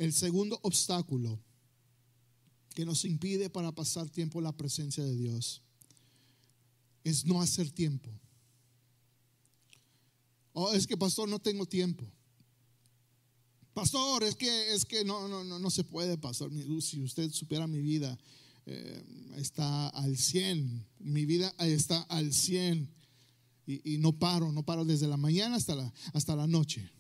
[0.04, 1.40] El segundo obstáculo
[2.76, 5.62] que nos impide para pasar tiempo en la presencia de Dios
[7.06, 8.10] es no hacer tiempo.
[10.52, 12.04] Oh, es que pastor, no tengo tiempo.
[13.74, 16.52] Pastor, es que es que no no no no se puede, pastor.
[16.82, 18.20] Si usted supiera mi vida
[18.66, 19.06] eh,
[19.38, 22.94] está al 100, mi vida está al 100
[23.66, 26.92] y, y, no paro, no paro desde la mañana hasta la hasta la noche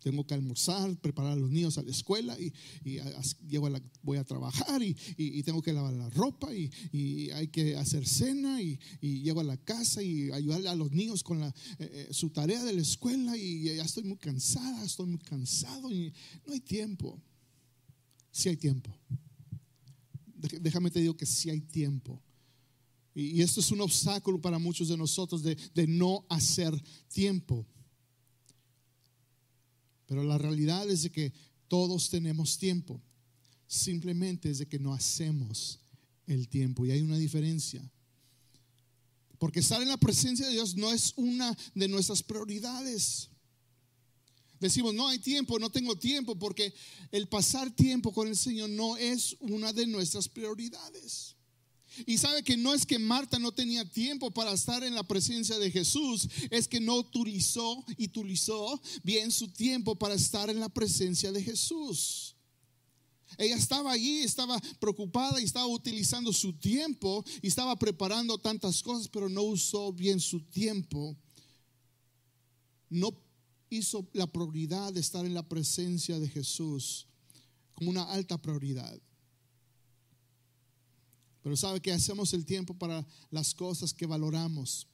[0.00, 2.52] tengo que almorzar, preparar a los niños a la escuela y,
[3.48, 8.06] llego a voy a trabajar y, tengo que lavar la ropa y, hay que hacer
[8.06, 12.08] cena y, llego a la casa y ayudarle a los niños con la, eh, eh,
[12.10, 16.12] su tarea de la escuela y ya estoy muy cansada, estoy muy cansado y
[16.46, 17.20] no hay tiempo.
[18.32, 18.96] Si hay tiempo.
[20.60, 22.22] Déjame te digo que si hay tiempo.
[23.14, 26.72] Y, esto es un obstáculo para muchos de nosotros de, de no hacer
[27.08, 27.66] tiempo.
[30.10, 31.32] Pero la realidad es de que
[31.68, 33.00] todos tenemos tiempo.
[33.68, 35.78] Simplemente es de que no hacemos
[36.26, 36.84] el tiempo.
[36.84, 37.80] Y hay una diferencia.
[39.38, 43.28] Porque estar en la presencia de Dios no es una de nuestras prioridades.
[44.58, 46.74] Decimos, no hay tiempo, no tengo tiempo, porque
[47.12, 51.36] el pasar tiempo con el Señor no es una de nuestras prioridades.
[52.06, 55.58] Y sabe que no es que Marta no tenía tiempo para estar en la presencia
[55.58, 60.68] de Jesús, es que no utilizó y utilizó bien su tiempo para estar en la
[60.68, 62.34] presencia de Jesús.
[63.38, 69.08] Ella estaba allí, estaba preocupada y estaba utilizando su tiempo y estaba preparando tantas cosas,
[69.08, 71.16] pero no usó bien su tiempo.
[72.88, 73.14] No
[73.70, 77.06] hizo la prioridad de estar en la presencia de Jesús
[77.74, 79.00] como una alta prioridad.
[81.42, 84.86] Pero sabe que hacemos el tiempo para las cosas que valoramos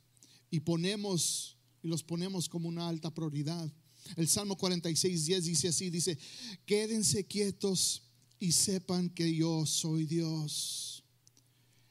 [0.50, 3.72] y ponemos y los ponemos como una alta prioridad.
[4.16, 6.18] El Salmo 46, 10 dice así, dice,
[6.64, 8.02] quédense quietos
[8.38, 11.02] y sepan que yo soy Dios.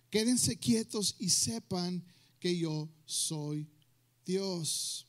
[0.10, 2.04] Quédense quietos y sepan
[2.40, 3.68] que yo soy
[4.26, 5.08] Dios.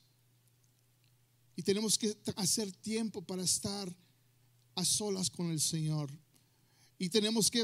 [1.55, 3.95] Y tenemos que hacer tiempo para estar
[4.75, 6.11] a solas con el Señor.
[6.99, 7.63] Y tenemos que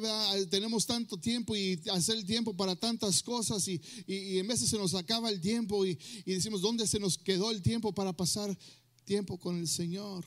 [0.49, 4.93] tenemos tanto tiempo y hacer el tiempo para tantas cosas y, en veces se nos
[4.93, 8.55] acaba el tiempo y, decimos, ¿dónde se nos quedó el tiempo para pasar
[9.05, 10.23] tiempo con el Señor?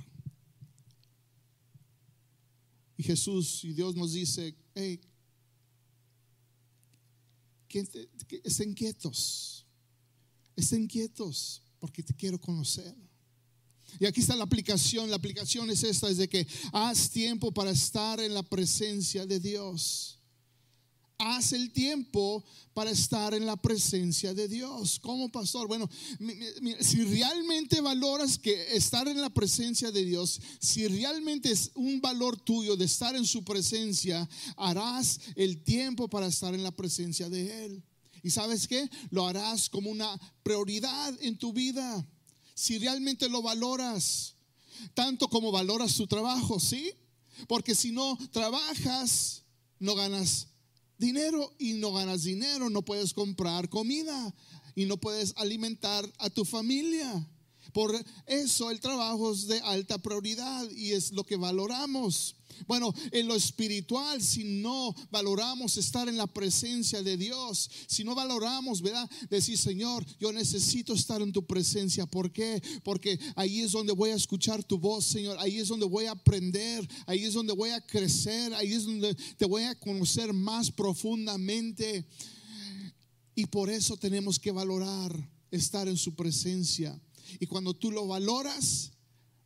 [2.97, 5.01] Y Jesús y Dios nos dice, hey,
[8.43, 9.67] estén quietos,
[10.57, 13.06] estén quietos porque te quiero conocer.
[13.99, 15.11] Y aquí está la aplicación.
[15.11, 19.41] La aplicación es esta, es de que haz tiempo para estar en la presencia de
[19.41, 20.19] Dios.
[21.19, 22.45] Haz el tiempo
[22.75, 24.99] para estar en la presencia de Dios.
[24.99, 25.89] Como pastor, bueno,
[26.81, 32.39] si realmente valoras que estar en la presencia de Dios, si realmente es un valor
[32.39, 37.65] tuyo de estar en su presencia, harás el tiempo para estar en la presencia de
[37.65, 37.83] Él.
[38.23, 38.91] Y sabes qué?
[39.11, 42.07] Lo harás como una prioridad en tu vida.
[42.57, 44.35] Si realmente lo valoras,
[44.95, 46.91] tanto como valoras tu trabajo, ¿sí?
[47.47, 49.43] Porque si no trabajas,
[49.79, 50.49] no ganas
[50.97, 54.35] dinero y no ganas dinero, no puedes comprar comida
[54.75, 57.29] y no puedes alimentar a tu familia.
[57.77, 62.35] Por eso el trabajo es de alta prioridad y es lo que valoramos.
[62.67, 68.15] Bueno, en lo espiritual, si no valoramos estar en la presencia de Dios, si no
[68.15, 69.11] valoramos, ¿verdad?
[69.29, 72.07] Decir, Señor, yo necesito estar en tu presencia.
[72.07, 72.63] ¿Por qué?
[72.83, 75.37] Porque ahí es donde voy a escuchar tu voz, Señor.
[75.39, 76.89] Ahí es donde voy a aprender.
[77.05, 78.55] Ahí es donde voy a crecer.
[78.55, 82.07] Ahí es donde te voy a conocer más profundamente.
[83.35, 86.99] Y por eso tenemos que valorar estar en su presencia.
[87.41, 88.93] Y cuando tú lo valoras,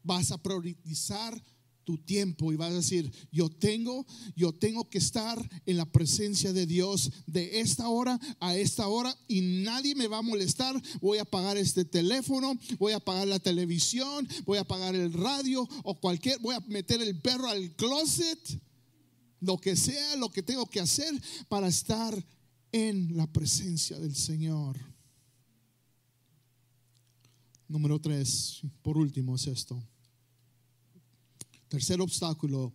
[0.03, 1.43] vas a priorizar
[1.85, 6.53] tu tiempo y vas a decir, yo tengo, yo tengo que estar en la presencia
[6.53, 10.81] de Dios de esta hora a esta hora y nadie me va a molestar.
[11.01, 15.69] Voy a apagar este teléfono, voy a apagar la televisión, voy a apagar el radio
[15.83, 18.61] o cualquier, voy a meter el perro al closet,
[19.41, 21.13] lo que sea, lo que tengo que hacer
[21.49, 22.15] para estar
[22.73, 24.79] en la presencia del Señor.
[27.71, 29.81] Número tres, por último, es esto.
[31.69, 32.75] Tercer obstáculo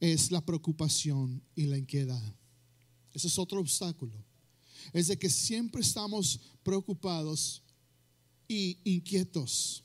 [0.00, 2.14] es la preocupación y la inquietud.
[3.12, 4.14] Ese es otro obstáculo.
[4.94, 7.62] Es de que siempre estamos preocupados
[8.48, 9.84] y inquietos.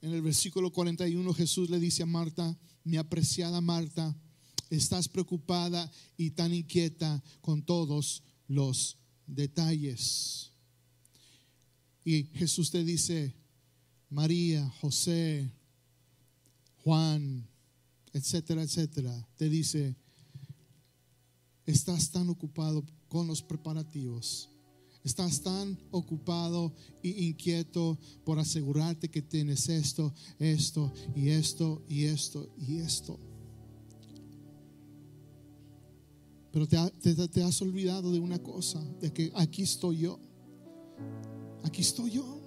[0.00, 4.16] En el versículo 41 Jesús le dice a Marta, mi apreciada Marta,
[4.70, 10.51] estás preocupada y tan inquieta con todos los detalles.
[12.04, 13.34] Y Jesús te dice,
[14.10, 15.50] María, José,
[16.84, 17.46] Juan,
[18.12, 19.96] etcétera, etcétera, te dice,
[21.64, 24.50] estás tan ocupado con los preparativos,
[25.04, 32.48] estás tan ocupado e inquieto por asegurarte que tienes esto, esto y esto y esto
[32.58, 33.18] y esto.
[36.52, 40.20] Pero te, te has olvidado de una cosa, de que aquí estoy yo.
[41.64, 42.40] Aquí estoy yo.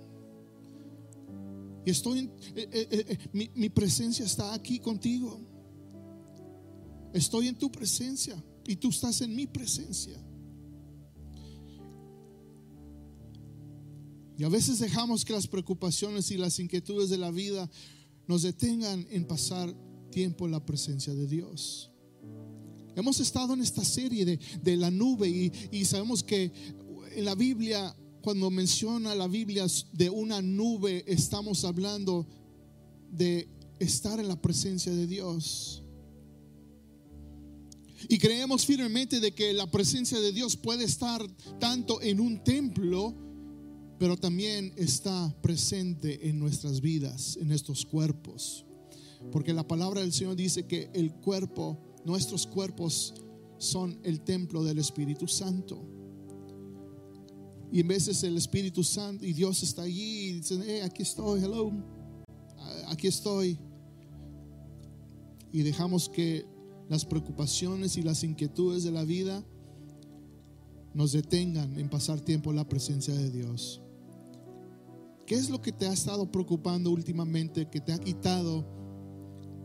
[1.86, 2.26] Y estoy, en,
[2.56, 5.40] eh, eh, eh, mi, mi presencia está aquí contigo.
[7.14, 10.20] Estoy en tu presencia y tú estás en mi presencia.
[14.38, 17.70] Y a veces dejamos que las preocupaciones y las inquietudes de la vida
[18.28, 19.74] nos detengan en pasar
[20.12, 21.92] tiempo en la presencia de Dios.
[22.96, 26.52] Hemos estado en esta serie de, de la nube y, y, sabemos que
[27.14, 32.26] en la Biblia cuando menciona la Biblia de una nube, estamos hablando
[33.12, 35.84] de estar en la presencia de Dios.
[38.10, 41.22] Y creemos firmemente de que la presencia de Dios puede estar
[41.60, 43.14] tanto en un templo,
[44.00, 48.66] pero también está presente en nuestras vidas, en estos cuerpos.
[49.32, 53.14] Porque la palabra del Señor dice que el cuerpo, nuestros cuerpos
[53.60, 55.95] son el templo del Espíritu Santo.
[57.76, 61.44] Y en veces el Espíritu Santo y Dios está allí y dicen, hey, aquí estoy,
[61.44, 61.74] hello,
[62.88, 63.60] aquí estoy.
[65.52, 66.46] Y dejamos que
[66.88, 69.44] las preocupaciones y las inquietudes de la vida
[70.94, 73.82] nos detengan en pasar tiempo en la presencia de Dios.
[75.26, 78.66] ¿Qué es lo que te ha estado preocupando últimamente que te ha quitado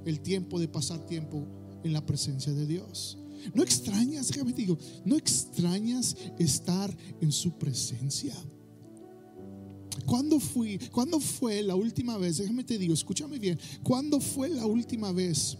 [0.04, 1.46] el tiempo de pasar tiempo
[1.84, 3.19] en la presencia de Dios?
[3.54, 8.34] No extrañas, déjame digo, no extrañas estar en su presencia.
[10.06, 10.78] ¿Cuándo fui?
[10.90, 12.38] ¿Cuándo fue la última vez?
[12.38, 13.58] Déjame te digo, escúchame bien.
[13.82, 15.56] ¿Cuándo fue la última vez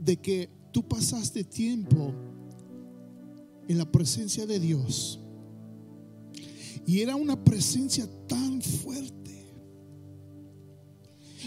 [0.00, 2.12] de que tú pasaste tiempo
[3.68, 5.20] en la presencia de Dios?
[6.86, 9.16] Y era una presencia tan fuerte.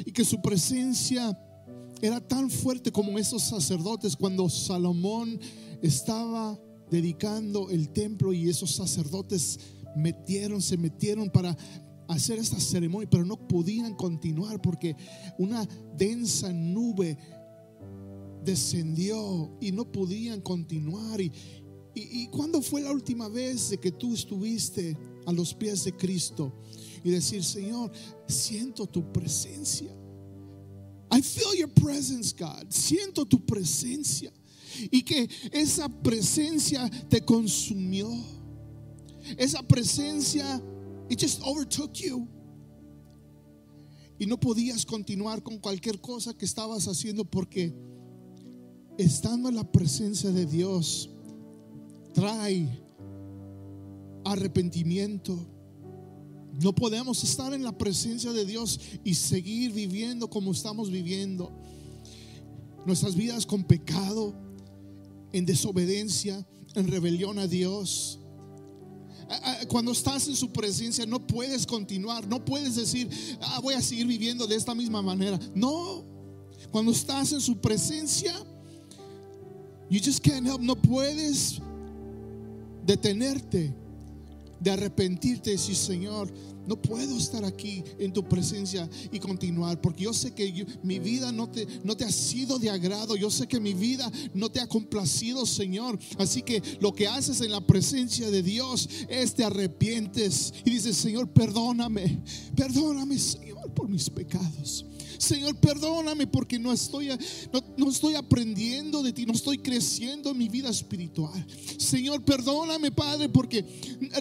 [0.06, 1.38] Y que su presencia
[2.02, 5.40] era tan fuerte como esos sacerdotes cuando Salomón
[5.82, 9.60] estaba dedicando el templo y esos sacerdotes
[9.96, 11.56] metieron, se metieron para
[12.08, 14.96] hacer esta ceremonia, pero no podían continuar porque
[15.38, 17.18] una densa nube
[18.44, 21.32] descendió y no podían continuar y,
[21.94, 24.96] ¿Y, y cuándo fue la última vez que tú estuviste
[25.26, 26.54] a los pies de Cristo
[27.04, 27.92] y decir, Señor,
[28.28, 29.92] siento tu presencia?
[31.12, 32.70] I feel your presence, God.
[32.70, 34.32] Siento tu presencia.
[34.92, 38.10] Y que esa presencia te consumió.
[39.38, 40.62] Esa presencia,
[41.10, 42.28] it just overtook you.
[44.20, 47.74] Y no podías continuar con cualquier cosa que estabas haciendo porque
[48.98, 51.10] estando en la presencia de Dios
[52.14, 52.68] trae
[54.26, 55.40] arrepentimiento.
[56.62, 61.52] No podemos estar en la presencia de Dios y seguir viviendo como estamos viviendo.
[62.86, 64.34] Nuestras vidas con pecado,
[65.32, 66.46] en desobediencia,
[66.76, 68.20] en rebelión a Dios.
[69.68, 73.10] Cuando estás en su presencia no puedes continuar, no puedes decir,
[73.42, 75.40] ah, voy a seguir viviendo de esta misma manera.
[75.54, 76.04] No,
[76.72, 78.34] cuando estás en su presencia,
[79.90, 81.62] you just can't help, no puedes
[82.86, 83.74] detenerte
[84.60, 86.32] de arrepentirte y decir, Señor,
[86.68, 91.32] no puedo estar aquí en tu presencia y continuar, porque yo sé que mi vida
[91.32, 94.60] no te, no te ha sido de agrado, yo sé que mi vida no te
[94.60, 95.98] ha complacido, Señor.
[96.20, 100.96] Así que lo que haces en la presencia de Dios es te arrepientes y dices,
[100.96, 102.22] Señor, perdóname,
[102.56, 104.86] perdóname, Señor, por mis pecados.
[105.20, 107.10] Señor, perdóname porque no estoy,
[107.76, 111.46] no, estoy aprendiendo de ti, no estoy creciendo en mi vida espiritual.
[111.78, 113.66] Señor, perdóname, Padre, porque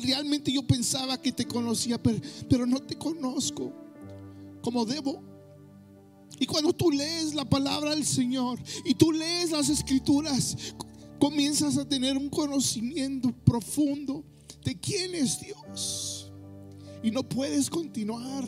[0.02, 2.18] realmente yo pensaba que te conocía, pero,
[2.50, 3.72] pero no te conozco
[4.60, 5.22] como debo.
[6.40, 10.74] Y cuando tú lees la palabra del Señor y tú lees las escrituras,
[11.20, 14.24] comienzas a tener un conocimiento profundo
[14.64, 16.32] de quién es Dios.
[17.04, 18.44] Y no puedes continuar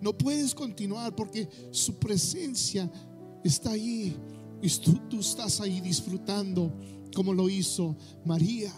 [0.00, 2.90] no puedes continuar porque su presencia
[3.44, 4.16] está ahí
[4.62, 6.72] y tú, estás ahí disfrutando
[7.14, 8.72] como lo hizo María.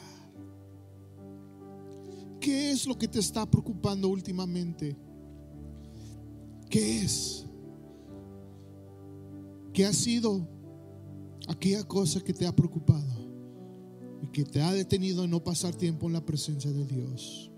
[2.40, 4.96] ¿Qué es lo que te está preocupando últimamente?
[6.70, 7.44] ¿Qué es?
[9.72, 10.48] ¿Qué ha sido
[11.48, 13.20] aquella cosa que te ha preocupado
[14.22, 17.50] y que te ha detenido en no pasar tiempo en la presencia de Dios?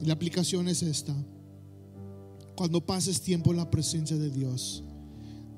[0.00, 1.14] Y la aplicación es esta.
[2.56, 4.84] Cuando pases tiempo en la presencia de Dios,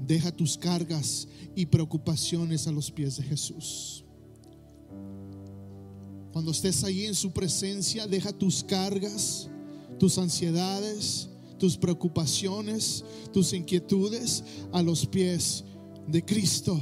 [0.07, 4.05] deja tus cargas y preocupaciones a los pies de Jesús.
[6.33, 9.49] Cuando estés ahí en su presencia, deja tus cargas,
[9.99, 11.29] tus ansiedades,
[11.59, 14.43] tus preocupaciones, tus inquietudes
[14.73, 15.65] a los pies
[16.09, 16.81] de Cristo.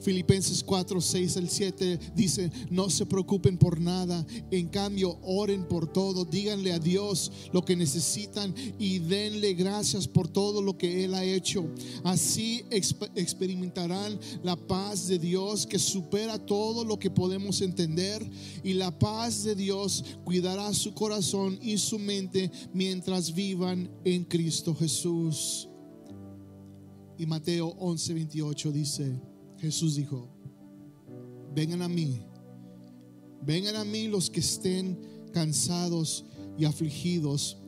[0.00, 5.92] Filipenses 4, 6 al 7 dice, no se preocupen por nada, en cambio oren por
[5.92, 11.14] todo, díganle a Dios lo que necesitan y denle gracias por todo lo que Él
[11.14, 11.66] ha hecho.
[12.04, 18.28] Así experimentarán la paz de Dios que supera todo lo que podemos entender
[18.62, 24.74] y la paz de Dios cuidará su corazón y su mente mientras vivan en Cristo
[24.74, 25.68] Jesús.
[27.18, 29.20] Y Mateo 11, 28 dice,
[29.60, 30.28] Jesús dijo,
[31.54, 32.22] vengan a mí,
[33.42, 34.98] vengan a mí los que estén
[35.32, 36.24] cansados
[36.56, 37.58] y afligidos,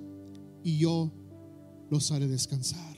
[0.65, 1.13] y yo
[1.91, 2.97] los haré descansar.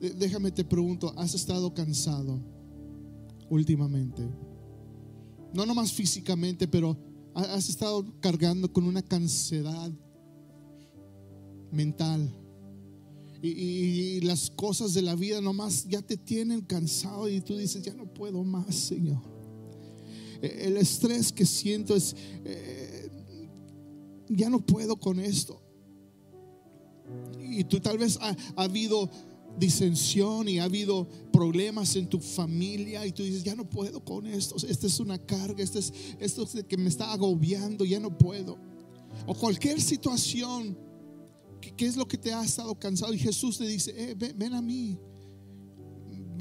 [0.00, 2.38] Déjame te pregunto, ¿has estado cansado
[3.48, 4.22] últimamente?
[5.54, 6.98] No nomás físicamente, pero
[7.34, 9.90] has estado cargando con una cansedad
[11.70, 12.30] mental
[13.48, 17.94] y, las cosas de la vida nomás ya te tienen cansado y tú dices, ya
[17.94, 19.20] no puedo más, Señor.
[20.40, 23.10] E, el estrés que siento es, eh,
[24.28, 25.60] ya no puedo con esto.
[27.38, 29.10] Y tú tal vez ha, habido
[29.58, 34.26] disensión y ha habido problemas en tu familia y tú dices, ya no puedo con
[34.26, 38.16] esto, esta es una carga, esto es, esto es que me está agobiando, ya no
[38.16, 38.58] puedo.
[39.26, 40.76] O cualquier situación
[41.76, 43.12] ¿Qué, es lo que te ha estado cansado?
[43.12, 44.98] Y Jesús te dice, eh, ven, a mí.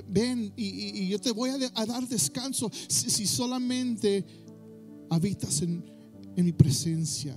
[0.08, 4.26] Ven y, yo te voy a, dar descanso si, solamente
[5.10, 5.84] habitas en,
[6.36, 7.36] mi presencia.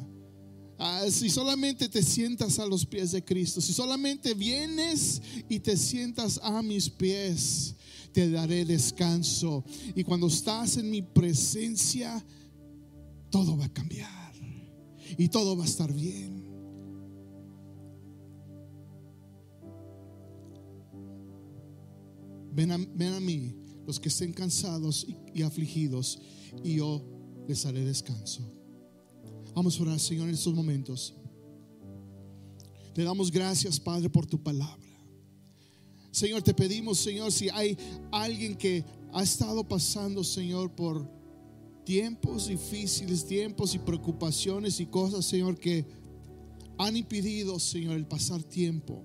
[0.79, 5.77] Ah, si solamente te sientas a los pies de Cristo, si solamente vienes y te
[5.77, 7.75] sientas a mis pies,
[8.13, 9.65] te daré descanso.
[9.95, 12.25] Y cuando estás en mi presencia,
[13.31, 14.17] todo va a cambiar
[15.19, 16.36] y todo va a estar bien.
[22.57, 23.55] Ven a, mí
[23.87, 26.19] los que estén cansados y, afligidos
[26.65, 27.05] y yo
[27.47, 28.41] les haré descanso.
[29.55, 31.13] Vamos a orar, Señor, en estos momentos.
[32.95, 34.89] Te damos gracias, Padre, por tu palabra.
[36.11, 37.77] Señor, te pedimos, Señor, si hay
[38.11, 38.83] alguien que
[39.13, 41.07] ha estado pasando, Señor, por
[41.85, 45.85] tiempos difíciles, tiempos y preocupaciones y cosas, Señor, que
[46.79, 49.05] han impedido, Señor, el pasar tiempo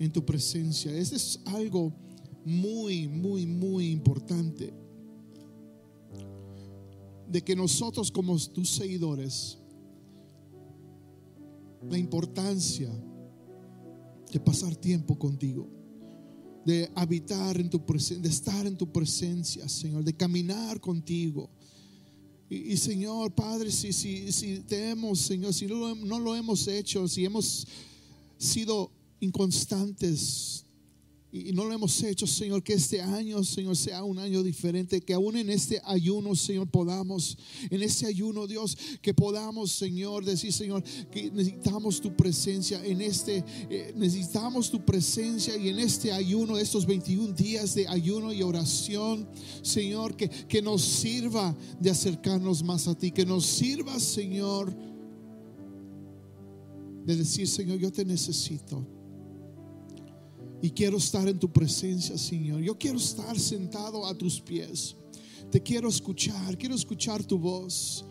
[0.00, 0.92] en tu presencia.
[0.92, 2.03] Este es algo
[2.44, 4.72] muy, muy, muy importante.
[7.28, 9.58] De que nosotros como tus seguidores,
[11.90, 12.90] la importancia
[14.32, 15.68] de pasar tiempo contigo,
[16.64, 21.50] de habitar en tu presencia, de estar en tu presencia, Señor, de caminar contigo.
[22.48, 27.08] Y, Señor, Padre, si, si, si te hemos, Señor, si no no lo hemos hecho,
[27.08, 27.66] si hemos
[28.38, 28.90] sido
[29.20, 30.63] inconstantes,
[31.36, 35.14] y no lo hemos hecho, Señor, que este año, Señor, sea un año diferente, que
[35.14, 37.36] aún en este ayuno, Señor, podamos,
[37.70, 43.44] en este ayuno, Dios, que podamos, Señor, decir, Señor, que necesitamos tu presencia, en este,
[43.68, 49.28] eh, necesitamos tu presencia y en este ayuno, estos 21 días de ayuno y oración,
[49.62, 54.72] Señor, que, que nos sirva de acercarnos más a ti, que nos sirva, Señor,
[57.04, 58.93] de decir, Señor, yo te necesito.
[60.62, 62.60] Y quiero estar en tu presencia, Señor.
[62.60, 64.96] Yo quiero estar sentado a tus pies.
[65.50, 68.04] Te quiero escuchar, quiero escuchar tu voz.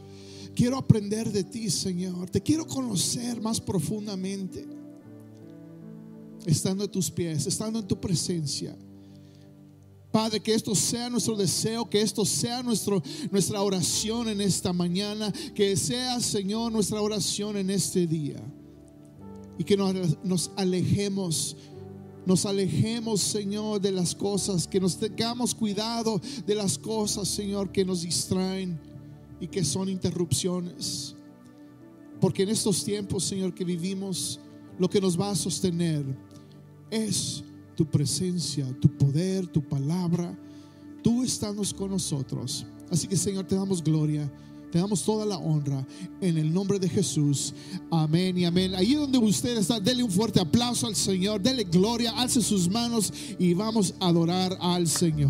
[0.55, 2.29] Quiero aprender de ti, Señor.
[2.29, 4.65] Te quiero conocer más profundamente.
[6.45, 8.77] Estando a tus pies, estando en tu presencia.
[10.11, 15.33] Padre, que esto sea nuestro deseo, que esto sea nuestro, nuestra oración en esta mañana,
[15.55, 18.39] que sea, Señor, nuestra oración en este día.
[19.57, 21.57] Y que nos, nos alejemos
[22.25, 27.83] nos alejemos, Señor, de las cosas, que nos tengamos cuidado de las cosas, Señor, que
[27.83, 28.79] nos distraen
[29.39, 31.15] y que son interrupciones.
[32.21, 34.39] Porque en estos tiempos, Señor, que vivimos,
[34.79, 36.05] lo que nos va a sostener
[36.89, 37.43] es
[37.75, 40.37] tu presencia, tu poder, tu palabra.
[41.03, 42.65] Tú estás con nosotros.
[42.89, 44.31] Así que, Señor, te damos gloria.
[44.73, 45.85] Te damos toda la honra
[46.19, 47.53] en el nombre de Jesús.
[47.91, 48.73] Amén y amén.
[48.73, 53.13] Allí donde usted está, dele un fuerte aplauso al Señor, dele gloria, alce sus manos
[53.37, 55.29] y vamos a adorar al Señor.